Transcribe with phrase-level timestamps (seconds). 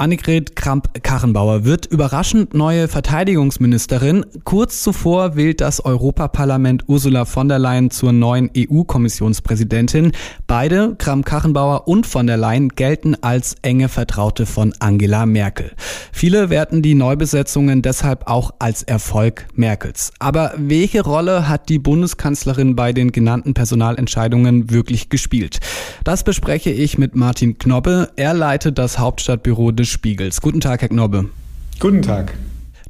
[0.00, 4.24] Annegret Kramp-Karrenbauer wird überraschend neue Verteidigungsministerin.
[4.44, 10.12] Kurz zuvor wählt das Europaparlament Ursula von der Leyen zur neuen EU-Kommissionspräsidentin.
[10.46, 15.72] Beide, Kramp-Karrenbauer und von der Leyen, gelten als enge Vertraute von Angela Merkel.
[16.12, 20.14] Viele werten die Neubesetzungen deshalb auch als Erfolg Merkels.
[20.18, 25.60] Aber welche Rolle hat die Bundeskanzlerin bei den genannten Personalentscheidungen wirklich gespielt?
[26.04, 28.08] Das bespreche ich mit Martin Knobbe.
[28.16, 30.40] Er leitet das Hauptstadtbüro des Spiegels.
[30.40, 31.30] Guten Tag, Herr Knobbe.
[31.78, 32.34] Guten Tag.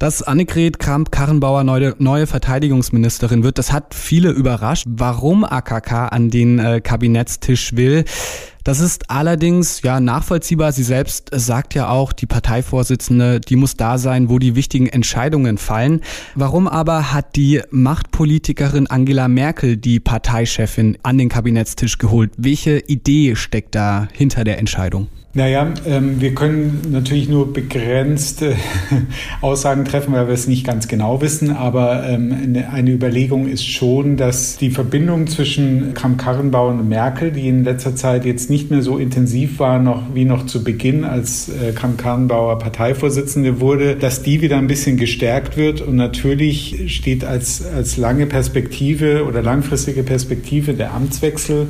[0.00, 4.86] Dass Annegret Kramp-Karrenbauer neue, neue, Verteidigungsministerin wird, das hat viele überrascht.
[4.88, 8.06] Warum AKK an den äh, Kabinettstisch will,
[8.64, 10.72] das ist allerdings ja nachvollziehbar.
[10.72, 15.58] Sie selbst sagt ja auch, die Parteivorsitzende, die muss da sein, wo die wichtigen Entscheidungen
[15.58, 16.00] fallen.
[16.34, 22.32] Warum aber hat die Machtpolitikerin Angela Merkel die Parteichefin an den Kabinettstisch geholt?
[22.36, 25.08] Welche Idee steckt da hinter der Entscheidung?
[25.32, 28.56] Naja, ähm, wir können natürlich nur begrenzte
[29.40, 31.52] Aussagen treffen, weil wir es nicht ganz genau wissen.
[31.52, 37.46] Aber ähm, eine, eine, Überlegung ist schon, dass die Verbindung zwischen Kramp-Karrenbauer und Merkel, die
[37.46, 41.48] in letzter Zeit jetzt nicht mehr so intensiv war noch, wie noch zu Beginn, als
[41.48, 45.80] äh, Kramp-Karrenbauer Parteivorsitzende wurde, dass die wieder ein bisschen gestärkt wird.
[45.80, 51.68] Und natürlich steht als, als lange Perspektive oder langfristige Perspektive der Amtswechsel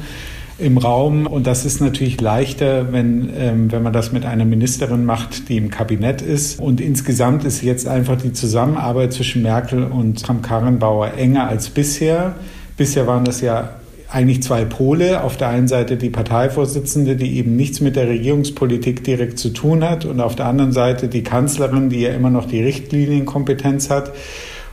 [0.60, 1.26] im Raum.
[1.26, 5.56] Und das ist natürlich leichter, wenn, ähm, wenn man das mit einer Ministerin macht, die
[5.56, 6.60] im Kabinett ist.
[6.60, 12.34] Und insgesamt ist jetzt einfach die Zusammenarbeit zwischen Merkel und Kramp-Karrenbauer enger als bisher.
[12.76, 13.70] Bisher waren das ja
[14.10, 15.22] eigentlich zwei Pole.
[15.22, 19.84] Auf der einen Seite die Parteivorsitzende, die eben nichts mit der Regierungspolitik direkt zu tun
[19.84, 24.12] hat, und auf der anderen Seite die Kanzlerin, die ja immer noch die Richtlinienkompetenz hat.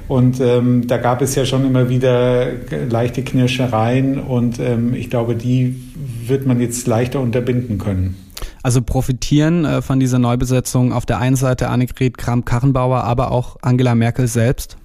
[0.08, 2.48] Und ähm, da gab es ja schon immer wieder
[2.90, 5.76] leichte Knirschereien und ähm, ich glaube, die
[6.26, 8.16] wird man jetzt leichter unterbinden können.
[8.64, 13.96] Also profitieren äh, von dieser Neubesetzung auf der einen Seite Annegret Kramp-Karrenbauer, aber auch Angela
[13.96, 14.78] Merkel selbst?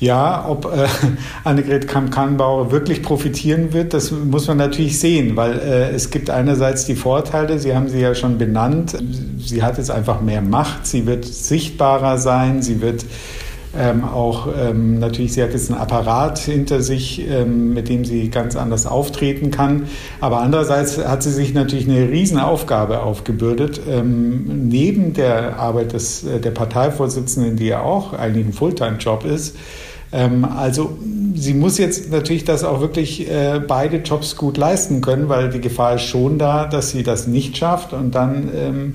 [0.00, 0.86] Ja, ob äh,
[1.44, 6.84] Annegret Kramp-Karrenbauer wirklich profitieren wird, das muss man natürlich sehen, weil äh, es gibt einerseits
[6.86, 8.96] die Vorteile, Sie haben sie ja schon benannt,
[9.38, 13.04] sie hat jetzt einfach mehr Macht, sie wird sichtbarer sein, sie wird
[13.78, 18.28] ähm, auch ähm, natürlich, sie hat jetzt einen Apparat hinter sich, ähm, mit dem sie
[18.28, 19.88] ganz anders auftreten kann.
[20.20, 26.38] Aber andererseits hat sie sich natürlich eine Riesenaufgabe aufgebürdet, ähm, neben der Arbeit des, äh,
[26.38, 29.56] der Parteivorsitzenden, die ja auch eigentlich ein Fulltime-Job ist.
[30.12, 30.98] Ähm, also
[31.34, 35.60] sie muss jetzt natürlich das auch wirklich äh, beide Jobs gut leisten können, weil die
[35.60, 38.94] Gefahr ist schon da, dass sie das nicht schafft und dann ähm,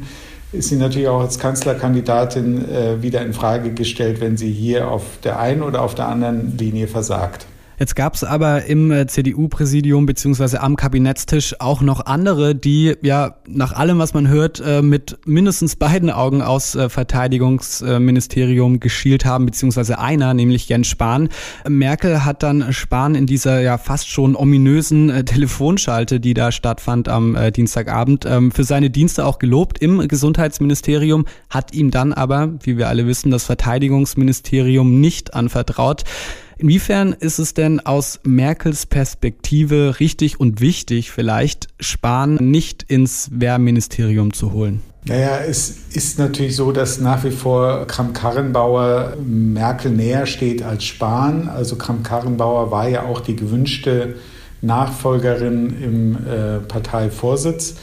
[0.52, 5.04] ist sie natürlich auch als Kanzlerkandidatin äh, wieder in Frage gestellt, wenn sie hier auf
[5.24, 7.46] der einen oder auf der anderen Linie versagt.
[7.80, 13.36] Jetzt gab es aber im äh, CDU-Präsidium beziehungsweise am Kabinettstisch auch noch andere, die ja
[13.48, 19.46] nach allem, was man hört, äh, mit mindestens beiden Augen aus äh, Verteidigungsministerium geschielt haben,
[19.46, 21.30] beziehungsweise einer, nämlich Jens Spahn.
[21.68, 27.38] Merkel hat dann Spahn in dieser ja fast schon ominösen Telefonschalte, die da stattfand am
[27.56, 32.88] Dienstagabend, ähm, für seine Dienste auch gelobt im Gesundheitsministerium, hat ihm dann aber, wie wir
[32.88, 36.04] alle wissen, das Verteidigungsministerium nicht anvertraut.
[36.60, 44.34] Inwiefern ist es denn aus Merkels Perspektive richtig und wichtig, vielleicht Spahn nicht ins Wehrministerium
[44.34, 44.82] zu holen?
[45.06, 51.48] Naja, es ist natürlich so, dass nach wie vor Kramp-Karrenbauer Merkel näher steht als Spahn.
[51.48, 54.16] Also Kramp-Karrenbauer war ja auch die gewünschte
[54.62, 57.76] Nachfolgerin im äh, Parteivorsitz.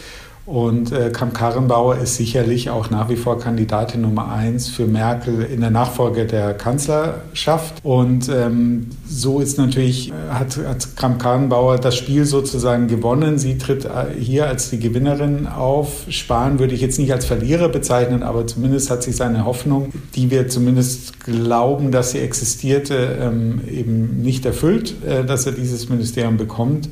[0.46, 5.62] Und äh, Kramp-Karrenbauer ist sicherlich auch nach wie vor Kandidatin Nummer eins für Merkel in
[5.62, 7.76] der Nachfolge der Kanzlerschaft.
[7.82, 13.38] Und ähm, so ist natürlich, äh, hat, hat Kramp-Karrenbauer das Spiel sozusagen gewonnen.
[13.38, 16.04] Sie tritt äh, hier als die Gewinnerin auf.
[16.10, 20.30] Spahn würde ich jetzt nicht als Verlierer bezeichnen, aber zumindest hat sich seine Hoffnung, die
[20.30, 26.36] wir zumindest glauben, dass sie existierte, ähm, eben nicht erfüllt, äh, dass er dieses Ministerium
[26.36, 26.90] bekommt.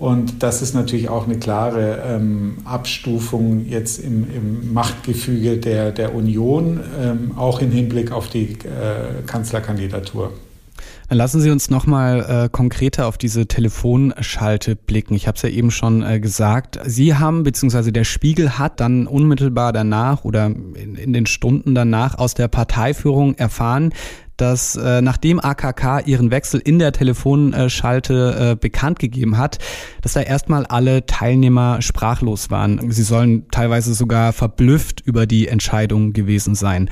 [0.00, 6.14] Und das ist natürlich auch eine klare ähm, Abstufung jetzt im, im Machtgefüge der, der
[6.14, 10.32] Union, ähm, auch im Hinblick auf die äh, Kanzlerkandidatur.
[11.10, 15.14] Lassen Sie uns nochmal äh, konkreter auf diese Telefonschalte blicken.
[15.14, 16.78] Ich habe es ja eben schon äh, gesagt.
[16.86, 22.16] Sie haben, beziehungsweise der Spiegel hat dann unmittelbar danach oder in, in den Stunden danach
[22.16, 23.92] aus der Parteiführung erfahren,
[24.40, 29.58] dass äh, nachdem AKK ihren Wechsel in der Telefonschalte äh, bekannt gegeben hat,
[30.02, 32.90] dass da erstmal alle Teilnehmer sprachlos waren.
[32.90, 36.88] Sie sollen teilweise sogar verblüfft über die Entscheidung gewesen sein.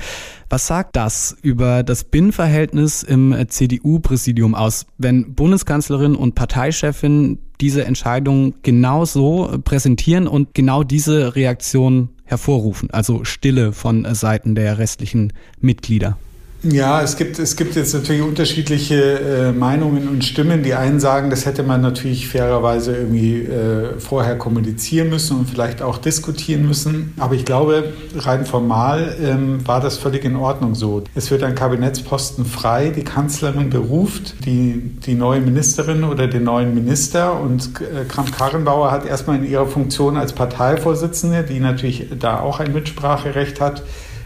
[0.49, 8.53] Was sagt das über das Binnenverhältnis im CDU-Präsidium aus, wenn Bundeskanzlerin und Parteichefin diese Entscheidung
[8.63, 16.17] genau so präsentieren und genau diese Reaktion hervorrufen, also Stille von Seiten der restlichen Mitglieder?
[16.61, 20.61] Ja, es gibt, es gibt jetzt natürlich unterschiedliche äh, Meinungen und Stimmen.
[20.61, 25.81] Die einen sagen, das hätte man natürlich fairerweise irgendwie äh, vorher kommunizieren müssen und vielleicht
[25.81, 27.13] auch diskutieren müssen.
[27.17, 31.05] Aber ich glaube, rein formal ähm, war das völlig in Ordnung so.
[31.15, 32.89] Es wird ein Kabinettsposten frei.
[32.89, 39.05] Die Kanzlerin beruft die, die neue Ministerin oder den neuen Minister und äh, Kramp-Karrenbauer hat
[39.05, 43.83] erstmal in ihrer Funktion als Parteivorsitzende, die natürlich da auch ein Mitspracherecht hat,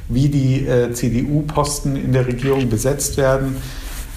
[0.10, 3.58] wie die äh, CDU-Posten in der Regierung besetzt werden.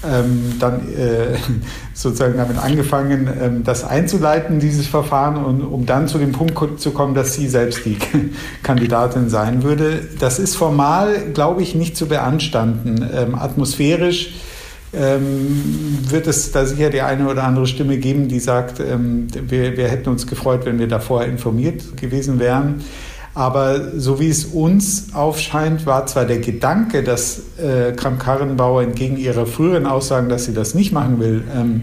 [0.05, 1.37] Ähm, dann äh,
[1.95, 6.91] sozusagen damit angefangen, ähm, das einzuleiten, dieses Verfahren, und um dann zu dem Punkt zu
[6.91, 7.97] kommen, dass sie selbst die
[8.63, 10.03] Kandidatin sein würde.
[10.19, 13.09] Das ist formal, glaube ich, nicht zu beanstanden.
[13.13, 14.35] Ähm, atmosphärisch
[14.93, 19.77] ähm, wird es da sicher die eine oder andere Stimme geben, die sagt, ähm, wir,
[19.77, 22.85] wir hätten uns gefreut, wenn wir da vorher informiert gewesen wären.
[23.37, 29.45] Aber so wie es uns aufscheint, war zwar der Gedanke, dass äh, Kramp-Karrenbauer entgegen ihrer
[29.45, 31.83] früheren Aussagen, dass sie das nicht machen will, ähm,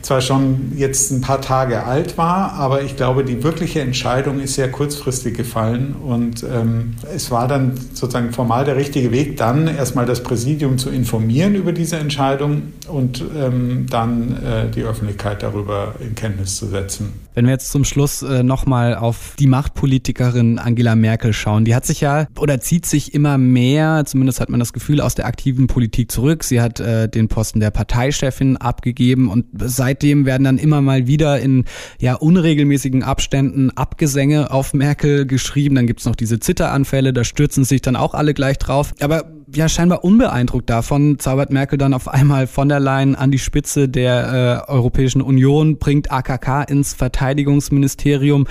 [0.00, 4.54] zwar schon jetzt ein paar Tage alt war, aber ich glaube, die wirkliche Entscheidung ist
[4.54, 10.06] sehr kurzfristig gefallen und ähm, es war dann sozusagen formal der richtige Weg, dann erstmal
[10.06, 16.14] das Präsidium zu informieren über diese Entscheidung und ähm, dann äh, die Öffentlichkeit darüber in
[16.14, 17.25] Kenntnis zu setzen.
[17.36, 21.86] Wenn wir jetzt zum Schluss äh, nochmal auf die Machtpolitikerin Angela Merkel schauen, die hat
[21.86, 25.68] sich ja oder zieht sich immer mehr, zumindest hat man das Gefühl, aus der aktiven
[25.68, 26.44] Politik zurück.
[26.44, 31.06] Sie hat äh, den Posten der Parteichefin abgegeben und seit seitdem werden dann immer mal
[31.06, 31.64] wieder in
[32.00, 35.76] ja unregelmäßigen Abständen Abgesänge auf Merkel geschrieben.
[35.76, 38.92] Dann gibt's noch diese Zitteranfälle, da stürzen sich dann auch alle gleich drauf.
[39.00, 43.38] Aber ja, scheinbar unbeeindruckt davon zaubert Merkel dann auf einmal von der Leyen an die
[43.38, 48.46] Spitze der äh, Europäischen Union, bringt AKK ins Verteidigungsministerium.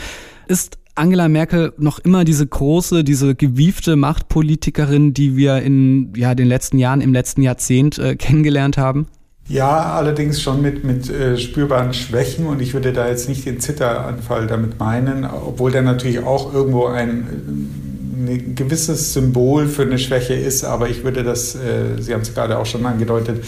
[0.47, 6.47] Ist Angela Merkel noch immer diese große, diese gewiefte Machtpolitikerin, die wir in ja, den
[6.47, 9.07] letzten Jahren, im letzten Jahrzehnt äh, kennengelernt haben?
[9.47, 13.59] Ja, allerdings schon mit, mit äh, spürbaren Schwächen und ich würde da jetzt nicht den
[13.59, 17.84] Zitteranfall damit meinen, obwohl der natürlich auch irgendwo ein, äh,
[18.15, 22.33] ein gewisses Symbol für eine Schwäche ist, aber ich würde das, äh, Sie haben es
[22.33, 23.43] gerade auch schon angedeutet,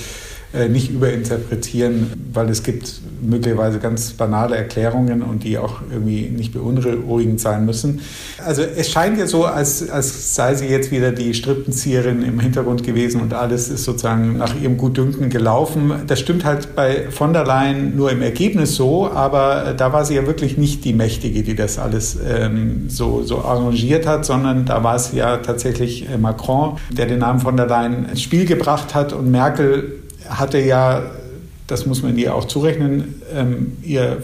[0.54, 6.54] äh, nicht überinterpretieren, weil es gibt möglicherweise ganz banale Erklärungen und die auch irgendwie nicht
[6.54, 8.02] beunruhigend sein müssen.
[8.44, 12.84] Also es scheint ja so, als, als sei sie jetzt wieder die Strippenzieherin im Hintergrund
[12.84, 15.94] gewesen und alles ist sozusagen nach ihrem Gutdünken gelaufen.
[16.08, 20.16] Das stimmt halt bei von der Leyen nur im Ergebnis so, aber da war sie
[20.16, 24.84] ja wirklich nicht die Mächtige, die das alles ähm, so, so arrangiert hat, sondern da
[24.84, 28.96] war es ja tatsächlich äh, Macron, der den Namen von der Leyen ins Spiel gebracht
[28.96, 29.94] hat und Merkel
[30.30, 31.04] hatte ja,
[31.68, 34.20] das muss man ihr auch zurechnen, ähm, ihr,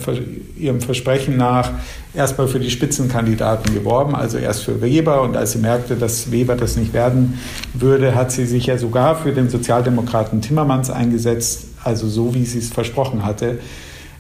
[0.58, 1.72] ihrem Versprechen nach.
[2.14, 5.22] Erstmal für die Spitzenkandidaten geworben, also erst für Weber.
[5.22, 7.40] Und als sie merkte, dass Weber das nicht werden
[7.74, 12.60] würde, hat sie sich ja sogar für den Sozialdemokraten Timmermans eingesetzt, also so wie sie
[12.60, 13.60] es versprochen hatte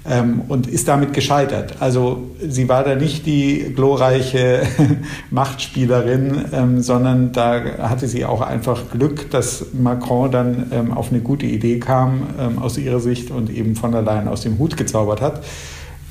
[0.09, 1.75] ähm, und ist damit gescheitert.
[1.79, 4.63] Also sie war da nicht die glorreiche
[5.31, 11.21] Machtspielerin, ähm, sondern da hatte sie auch einfach Glück, dass Macron dann ähm, auf eine
[11.21, 14.77] gute Idee kam ähm, aus ihrer Sicht und eben von der Leyen aus dem Hut
[14.77, 15.41] gezaubert hat.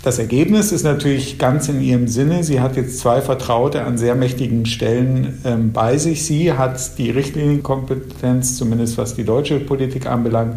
[0.03, 2.43] Das Ergebnis ist natürlich ganz in ihrem Sinne.
[2.43, 6.25] Sie hat jetzt zwei Vertraute an sehr mächtigen Stellen ähm, bei sich.
[6.25, 10.57] Sie hat die Richtlinienkompetenz, zumindest was die deutsche Politik anbelangt.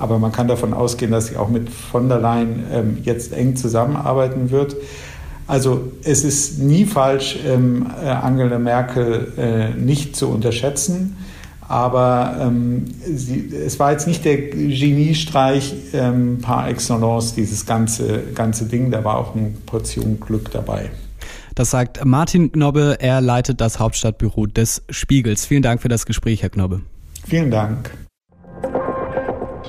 [0.00, 3.54] Aber man kann davon ausgehen, dass sie auch mit von der Leyen ähm, jetzt eng
[3.54, 4.76] zusammenarbeiten wird.
[5.46, 11.16] Also es ist nie falsch, ähm, äh, Angela Merkel äh, nicht zu unterschätzen.
[11.68, 18.64] Aber ähm, sie, es war jetzt nicht der Geniestreich ähm, par excellence, dieses ganze, ganze
[18.64, 18.90] Ding.
[18.90, 20.90] Da war auch eine Portion Glück dabei.
[21.54, 22.96] Das sagt Martin Knobbe.
[23.00, 25.46] Er leitet das Hauptstadtbüro des Spiegels.
[25.46, 26.80] Vielen Dank für das Gespräch, Herr Knobbe.
[27.26, 27.90] Vielen Dank.